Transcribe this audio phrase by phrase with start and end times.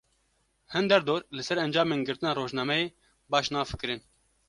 [0.79, 2.87] Hin derdor, li ser encamên girtina rojnameyê
[3.37, 4.01] baş nafikirin